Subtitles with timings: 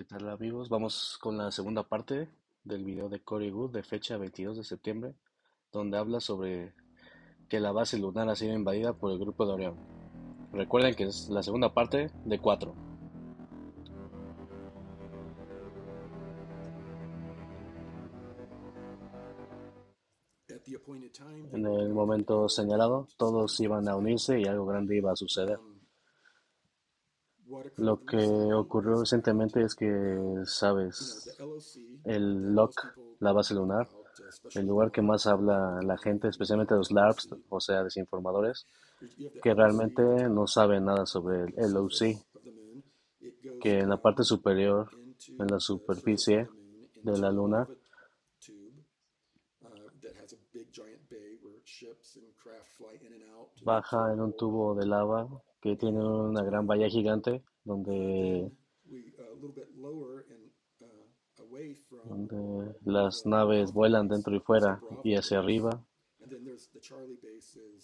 [0.00, 0.70] ¿Qué tal amigos?
[0.70, 2.26] Vamos con la segunda parte
[2.64, 5.14] del video de Corey Wood de fecha 22 de septiembre,
[5.70, 6.72] donde habla sobre
[7.50, 9.76] que la base lunar ha sido invadida por el grupo de Orión.
[10.54, 12.74] Recuerden que es la segunda parte de 4.
[21.52, 25.58] En el momento señalado, todos iban a unirse y algo grande iba a suceder.
[27.76, 28.18] Lo que
[28.54, 31.36] ocurrió recientemente es que, sabes,
[32.04, 32.72] el LOC,
[33.20, 33.88] la base lunar,
[34.54, 38.66] el lugar que más habla la gente, especialmente los LARPs, o sea, desinformadores,
[39.42, 42.16] que realmente no saben nada sobre el LOC,
[43.60, 44.90] que en la parte superior,
[45.38, 46.48] en la superficie
[47.02, 47.66] de la luna,
[53.62, 55.28] baja en un tubo de lava
[55.60, 58.50] que tiene una gran valla gigante donde,
[62.04, 65.82] donde las naves vuelan dentro y fuera y hacia arriba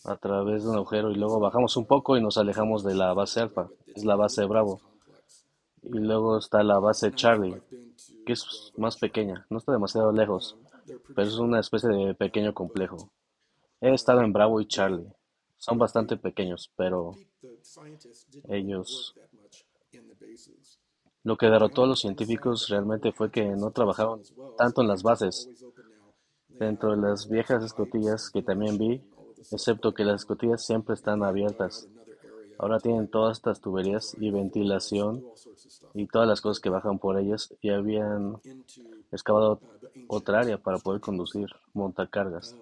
[0.05, 3.13] a través de un agujero y luego bajamos un poco y nos alejamos de la
[3.15, 4.81] base alfa, es la base Bravo.
[5.83, 7.61] Y luego está la base Charlie,
[8.25, 10.57] que es más pequeña, no está demasiado lejos,
[11.15, 13.11] pero es una especie de pequeño complejo.
[13.81, 15.07] He estado en Bravo y Charlie.
[15.59, 17.15] Son bastante pequeños, pero
[18.49, 19.15] ellos...
[21.25, 24.23] Lo que derrotó a los científicos realmente fue que no trabajaron
[24.57, 25.49] tanto en las bases.
[26.59, 29.03] Dentro de las viejas escotillas que también vi,
[29.51, 31.89] excepto que las escotillas siempre están abiertas.
[32.59, 35.25] Ahora tienen todas estas tuberías y ventilación
[35.95, 38.41] y todas las cosas que bajan por ellas y habían
[39.13, 39.61] excavado
[40.09, 42.57] otra área para poder conducir montacargas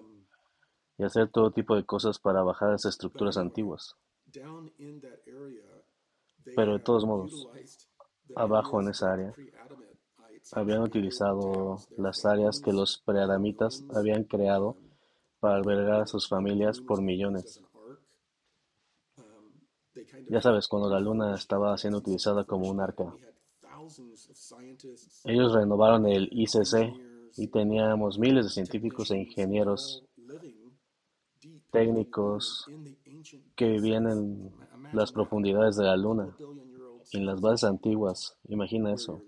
[0.97, 3.95] y hacer todo tipo de cosas para bajar las estructuras antiguas.
[6.53, 7.47] Pero de todos modos,
[8.35, 9.33] abajo en esa área,
[10.53, 14.77] habían utilizado las áreas que los preadamitas habían creado
[15.39, 17.61] para albergar a sus familias por millones.
[20.29, 23.15] Ya sabes, cuando la luna estaba siendo utilizada como un arca.
[25.23, 30.04] Ellos renovaron el ICC y teníamos miles de científicos e ingenieros
[31.71, 32.65] técnicos
[33.55, 34.51] que vivían en
[34.93, 36.35] las profundidades de la Luna,
[37.11, 38.37] en las bases antiguas.
[38.47, 39.21] Imagina eso.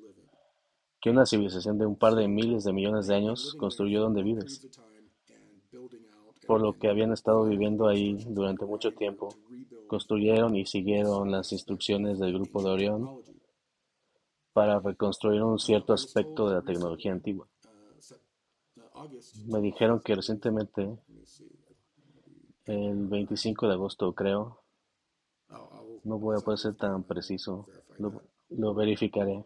[1.02, 4.68] Que una civilización de un par de miles de millones de años construyó donde vives.
[6.47, 9.30] Por lo que habían estado viviendo ahí durante mucho tiempo,
[9.88, 13.22] construyeron y siguieron las instrucciones del grupo de Orión
[14.53, 17.47] para reconstruir un cierto aspecto de la tecnología antigua.
[19.46, 20.97] Me dijeron que recientemente
[22.67, 24.61] el 25 de agosto, creo.
[26.03, 27.67] No voy a poder ser tan preciso.
[28.50, 29.45] Lo, verificaré.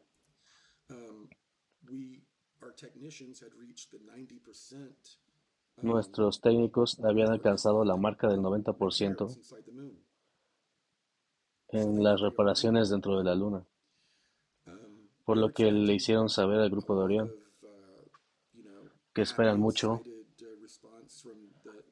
[5.78, 9.38] Nuestros técnicos habían alcanzado la marca del 90%
[11.70, 13.66] en las reparaciones dentro de la Luna,
[15.24, 17.32] por lo que le hicieron saber al grupo de Orión
[19.14, 20.02] que esperan mucho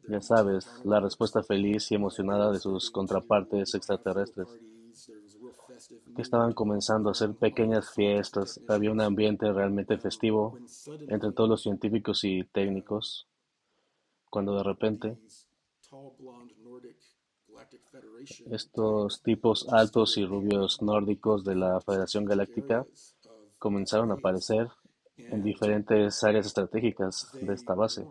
[0.09, 4.47] ya sabes, la respuesta feliz y emocionada de sus contrapartes extraterrestres,
[6.16, 8.59] que estaban comenzando a hacer pequeñas fiestas.
[8.68, 10.58] Había un ambiente realmente festivo
[11.08, 13.28] entre todos los científicos y técnicos,
[14.30, 15.18] cuando de repente
[18.52, 22.86] estos tipos altos y rubios nórdicos de la Federación Galáctica
[23.58, 24.68] comenzaron a aparecer
[25.18, 28.06] en diferentes áreas estratégicas de esta base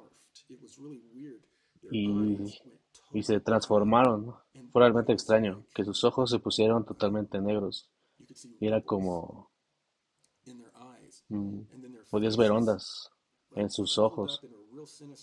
[1.91, 4.34] y, se transformaron.
[4.72, 7.91] Fue realmente extraño, que sus ojos se pusieron totalmente negros.
[8.60, 9.50] Y era como...
[11.28, 11.60] Mm,
[12.10, 13.10] podías ver ondas
[13.54, 14.41] en sus ojos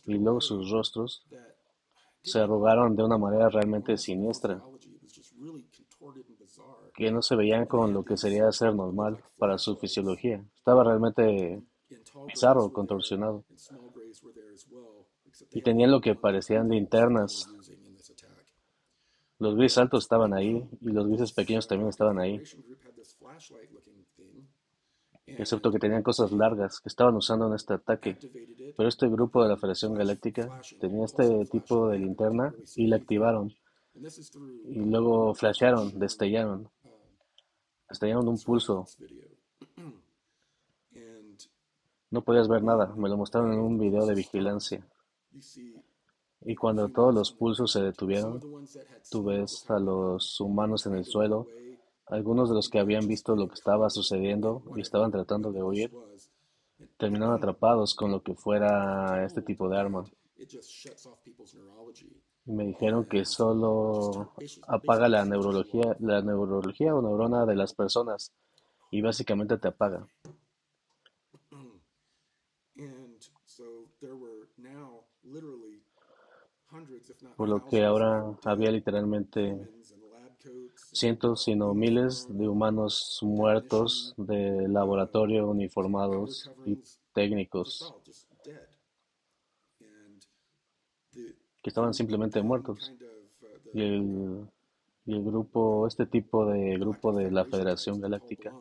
[0.05, 1.25] y luego sus rostros
[2.21, 4.61] se arrugaron de una manera realmente siniestra,
[6.93, 10.43] que no se veían con lo que sería ser normal para su fisiología.
[10.55, 11.61] Estaba realmente
[12.27, 13.43] bizarro, contorsionado
[15.51, 17.47] y tenían lo que parecían linternas.
[19.39, 22.41] Los grises altos estaban ahí y los grises pequeños también estaban ahí.
[25.27, 28.17] Excepto que tenían cosas largas que estaban usando en este ataque.
[28.77, 33.53] Pero este grupo de la Federación Galáctica tenía este tipo de linterna y la activaron.
[33.95, 36.69] Y luego flashearon, destellaron.
[37.89, 38.85] Destellaron un pulso.
[42.11, 44.85] No podías ver nada, me lo mostraron en un video de vigilancia.
[46.41, 48.39] Y cuando todos los pulsos se detuvieron,
[49.09, 51.47] tú ves a los humanos en el suelo
[52.07, 55.91] Algunos de los que habían visto lo que estaba sucediendo y estaban tratando de huir,
[56.97, 60.05] terminaron atrapados con lo que fuera este tipo de arma.
[62.45, 64.33] Y me dijeron que solo
[64.67, 68.31] apaga la neurología, la neurología o neurona de las personas
[68.91, 70.07] y básicamente te apaga.
[77.35, 79.69] Por lo que ahora había literalmente
[80.75, 86.77] cientos, sino miles de humanos muertos de laboratorio, uniformados y
[87.13, 87.93] técnicos
[91.61, 92.93] que estaban simplemente muertos.
[93.73, 94.47] Y el,
[95.05, 98.53] y el grupo, este tipo de grupo de la Federación Galáctica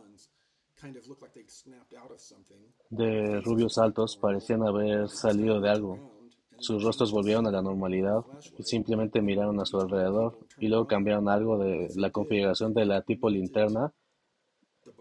[2.91, 6.14] de rubios altos parecían haber salido de algo.
[6.59, 8.25] Sus rostros volvieron a la normalidad
[8.59, 13.03] y simplemente miraron a su alrededor y luego cambiaron algo de la configuración de la
[13.03, 13.93] tipo linterna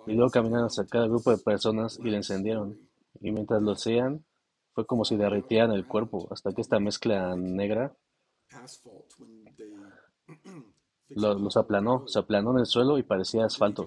[0.06, 2.78] y luego caminaron hacia cada grupo de personas y la encendieron.
[3.22, 4.26] Y mientras lo hacían,
[4.74, 7.96] fue como si derritieran el cuerpo hasta que esta mezcla negra
[11.10, 13.86] los aplanó, se aplanó en el suelo y parecía asfalto,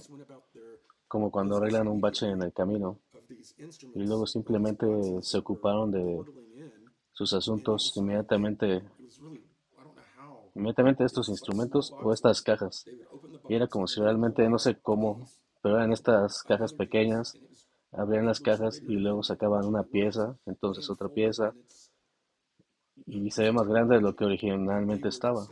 [1.08, 3.00] como cuando arreglan un bache en el camino.
[3.94, 4.86] Y luego simplemente
[5.22, 6.22] se ocuparon de
[7.16, 8.82] sus asuntos inmediatamente,
[10.54, 12.84] inmediatamente estos instrumentos o estas cajas.
[13.48, 15.26] Y era como si realmente, no sé cómo,
[15.62, 17.38] pero eran estas cajas pequeñas,
[17.90, 21.54] abrían las cajas y luego sacaban una pieza, entonces otra pieza,
[23.06, 25.46] y se ve más grande de lo que originalmente estaba.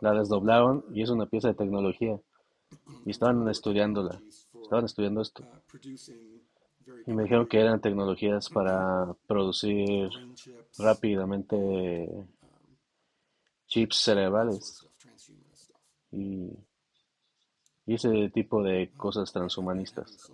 [0.00, 2.18] La desdoblaron y es una pieza de tecnología.
[3.04, 4.20] Y estaban estudiándola,
[4.60, 5.44] estaban estudiando esto.
[7.06, 10.10] Y me dijeron que eran tecnologías para producir
[10.78, 12.08] rápidamente
[13.66, 14.86] chips cerebrales
[16.12, 16.50] y,
[17.86, 20.30] ese tipo de cosas transhumanistas.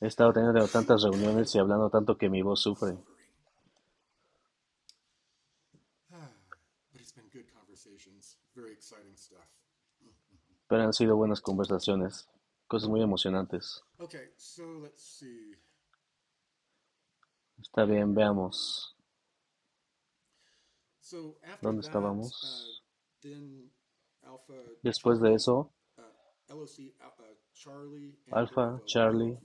[0.00, 2.96] He estado teniendo tantas reuniones y hablando tanto que mi voz sufre.
[10.68, 12.28] Pero han sido buenas conversaciones,
[12.72, 13.84] cosas muy emocionantes.
[17.60, 18.96] Está bien, veamos.
[21.60, 22.82] ¿Dónde estábamos?
[24.82, 25.70] Después de eso,
[28.30, 29.38] Alpha, Charlie,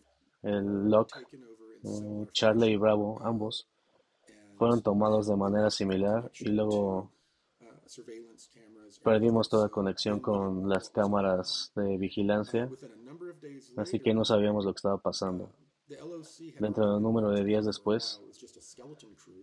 [0.43, 1.11] el Lock,
[1.83, 3.67] eh, Charlie y Bravo, ambos,
[4.57, 7.11] fueron tomados de manera similar y luego
[9.03, 12.69] Perdimos toda conexión con las cámaras de vigilancia,
[13.77, 15.49] así que no sabíamos lo que estaba pasando.
[16.59, 18.21] Dentro de un número de días después,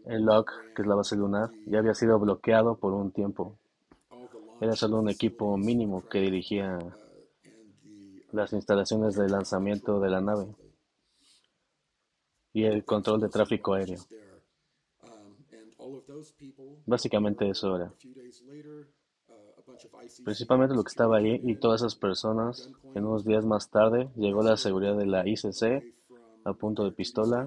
[0.04, 3.58] el LOC, que es la base lunar, ya había sido bloqueado por un tiempo.
[4.60, 6.78] Era solo un equipo mínimo que dirigía
[8.32, 10.46] las instalaciones de lanzamiento de la nave
[12.52, 14.00] y el control de tráfico aéreo.
[16.86, 17.92] Básicamente eso era.
[20.24, 22.70] Principalmente lo que estaba ahí y todas esas personas.
[22.94, 25.94] En unos días más tarde llegó la seguridad de la ICC
[26.44, 27.46] a punto de pistola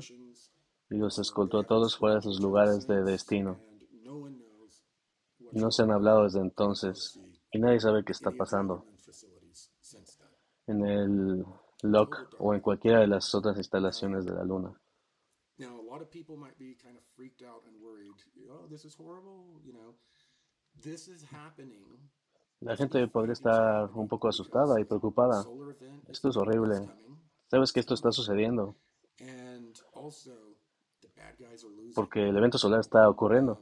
[0.90, 3.60] y los escoltó a todos fuera de sus lugares de destino.
[5.52, 7.20] No se han hablado desde entonces
[7.52, 8.86] y nadie sabe qué está pasando
[10.68, 11.46] en el
[11.84, 14.74] LOC o en cualquiera de las otras instalaciones de la Luna.
[22.60, 25.46] La gente podría estar un poco asustada y preocupada.
[26.08, 26.90] Esto es horrible.
[27.50, 28.76] Sabes que esto está sucediendo.
[31.96, 33.62] Porque el evento solar está ocurriendo.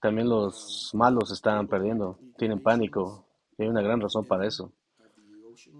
[0.00, 2.18] También los malos están perdiendo.
[2.36, 3.26] Tienen pánico.
[3.56, 4.72] Y hay una gran razón para eso.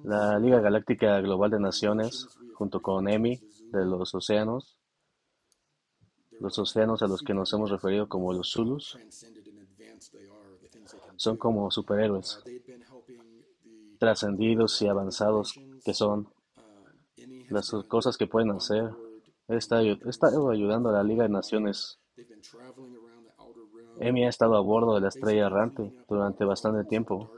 [0.05, 3.41] La Liga Galáctica Global de Naciones, junto con EMI
[3.73, 4.79] de los océanos,
[6.43, 8.99] los océanos a los que nos hemos referido como los Zulus
[11.17, 12.43] son como superhéroes,
[13.99, 16.29] trascendidos y avanzados que son
[17.49, 18.91] las cosas que pueden hacer.
[19.47, 22.01] He estado, ayudando a la Liga de Naciones.
[24.01, 27.31] Emi ha estado a bordo de la estrella errante durante bastante tiempo.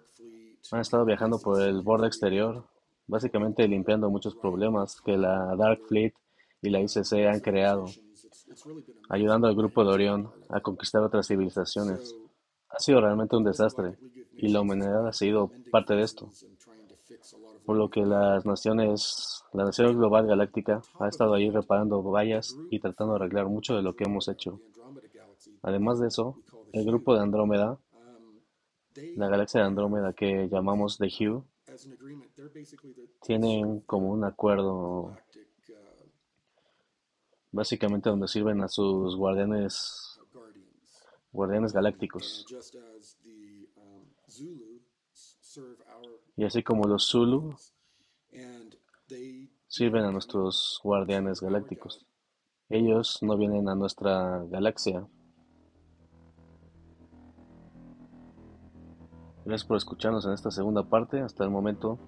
[0.72, 2.64] Han estado viajando por el borde exterior,
[3.06, 6.14] básicamente limpiando muchos problemas que la Dark Fleet
[6.62, 7.84] y la ICC han creado
[9.08, 12.14] ayudando al grupo de Orión a conquistar otras civilizaciones.
[12.68, 13.96] Ha sido realmente un desastre
[14.36, 16.30] y la humanidad ha sido parte de esto.
[17.64, 22.80] Por lo que las naciones, la Nación Global Galáctica ha estado ahí reparando vallas y
[22.80, 24.60] tratando de arreglar mucho de lo que hemos hecho.
[25.62, 26.36] Además de eso,
[26.72, 27.78] el grupo de Andrómeda
[29.16, 31.42] La galaxia de Andrómeda que llamamos The Hue
[33.22, 35.16] tienen como un acuerdo
[37.54, 40.18] básicamente donde sirven a sus guardianes
[41.30, 42.44] guardianes galácticos.
[46.36, 47.54] Y así como los Zulu
[49.68, 52.04] sirven a nuestros guardianes galácticos.
[52.68, 55.06] Ellos no vienen a nuestra galaxia.
[59.44, 61.20] Gracias por escucharnos en esta segunda parte.
[61.20, 61.98] Hasta el momento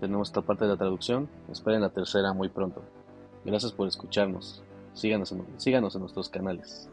[0.00, 1.28] tenemos esta parte de la traducción.
[1.48, 2.99] Esperen la tercera muy pronto.
[3.44, 4.62] Gracias por escucharnos.
[4.94, 6.88] Síganos en, nuestros canales.